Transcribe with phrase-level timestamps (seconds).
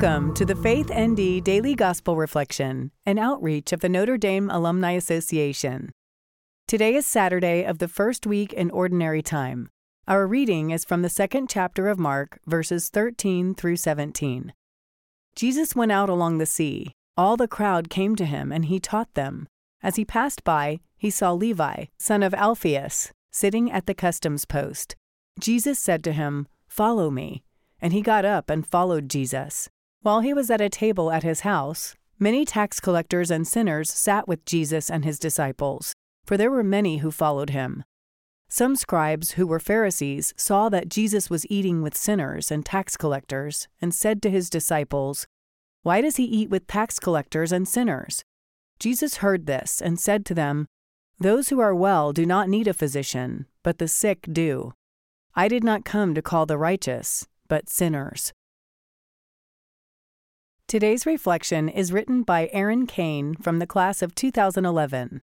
[0.00, 4.92] Welcome to the Faith ND Daily Gospel Reflection, an outreach of the Notre Dame Alumni
[4.92, 5.90] Association.
[6.68, 9.70] Today is Saturday of the first week in Ordinary Time.
[10.06, 14.52] Our reading is from the second chapter of Mark, verses 13 through 17.
[15.34, 16.92] Jesus went out along the sea.
[17.16, 19.48] All the crowd came to him, and he taught them.
[19.82, 24.94] As he passed by, he saw Levi, son of Alphaeus, sitting at the customs post.
[25.40, 27.42] Jesus said to him, Follow me
[27.80, 29.68] and he got up and followed Jesus.
[30.02, 34.28] While he was at a table at his house, many tax collectors and sinners sat
[34.28, 35.92] with Jesus and his disciples,
[36.24, 37.84] for there were many who followed him.
[38.48, 43.68] Some scribes who were Pharisees saw that Jesus was eating with sinners and tax collectors,
[43.82, 45.26] and said to his disciples,
[45.82, 48.22] Why does he eat with tax collectors and sinners?
[48.78, 50.66] Jesus heard this and said to them,
[51.18, 54.72] Those who are well do not need a physician, but the sick do.
[55.34, 58.32] I did not come to call the righteous, but sinners.
[60.68, 65.22] Today's reflection is written by Aaron Kane from the class of 2011.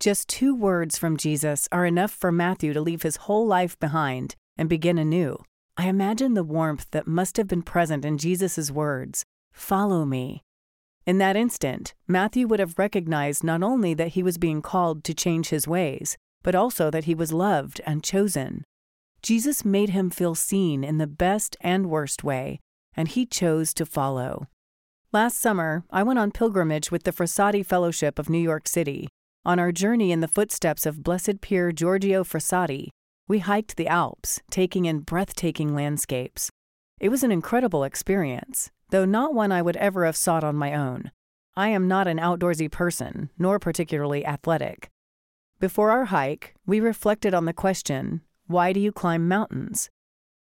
[0.00, 4.34] Just two words from Jesus are enough for Matthew to leave his whole life behind
[4.58, 5.38] and begin anew.
[5.76, 10.42] I imagine the warmth that must have been present in Jesus' words Follow me.
[11.06, 15.14] In that instant, Matthew would have recognized not only that he was being called to
[15.14, 18.64] change his ways, but also that he was loved and chosen.
[19.22, 22.58] Jesus made him feel seen in the best and worst way,
[22.96, 24.48] and he chose to follow.
[25.14, 29.06] Last summer, I went on pilgrimage with the Frassati Fellowship of New York City.
[29.44, 32.88] On our journey in the footsteps of Blessed Pier Giorgio Frassati,
[33.28, 36.50] we hiked the Alps, taking in breathtaking landscapes.
[36.98, 40.74] It was an incredible experience, though not one I would ever have sought on my
[40.74, 41.12] own.
[41.56, 44.90] I am not an outdoorsy person, nor particularly athletic.
[45.60, 49.90] Before our hike, we reflected on the question why do you climb mountains?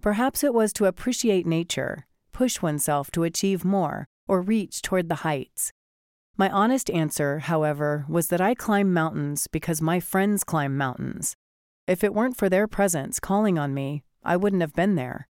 [0.01, 5.27] Perhaps it was to appreciate nature, push oneself to achieve more, or reach toward the
[5.27, 5.73] heights.
[6.37, 11.35] My honest answer, however, was that I climb mountains because my friends climb mountains.
[11.89, 15.27] If it weren't for their presence calling on me, I wouldn't have been there.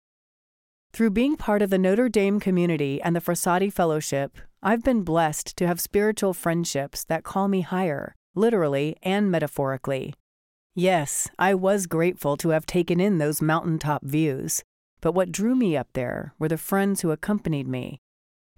[0.95, 5.59] Through being part of the Notre Dame community and the Frassati Fellowship, I've been blessed
[5.59, 10.15] to have spiritual friendships that call me higher, literally and metaphorically.
[10.75, 14.63] Yes, I was grateful to have taken in those mountaintop views,
[15.03, 18.01] but what drew me up there were the friends who accompanied me.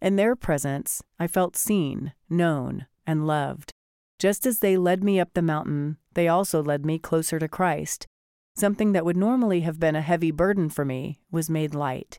[0.00, 3.72] In their presence, I felt seen, known, and loved.
[4.18, 8.06] Just as they led me up the mountain, they also led me closer to Christ.
[8.56, 12.18] Something that would normally have been a heavy burden for me was made light.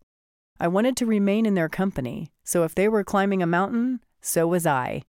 [0.59, 4.47] I wanted to remain in their company, so if they were climbing a mountain, so
[4.47, 5.03] was I.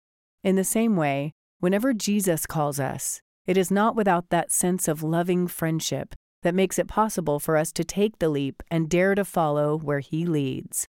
[0.42, 5.02] In the same way, whenever Jesus calls us, it is not without that sense of
[5.02, 9.24] loving friendship that makes it possible for us to take the leap and dare to
[9.24, 10.86] follow where He leads.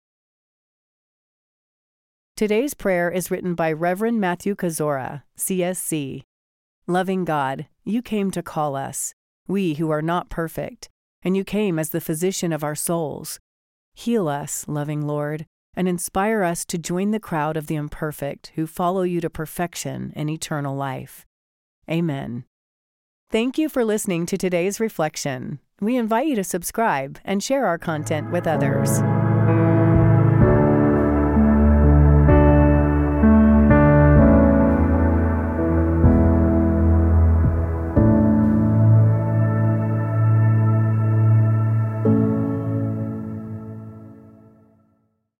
[2.35, 6.23] Today's prayer is written by Reverend Matthew Kuczora, CSC.
[6.85, 9.13] Loving God, you came to call us,
[9.47, 10.89] we who are not perfect,
[11.23, 13.39] and you came as the physician of our souls.
[13.93, 15.45] Heal us, loving Lord,
[15.77, 20.11] and inspire us to join the crowd of the imperfect who follow you to perfection
[20.13, 21.25] and eternal life.
[21.89, 22.43] Amen.
[23.31, 25.59] Thank you for listening to today's reflection.
[25.79, 28.99] We invite you to subscribe and share our content with others.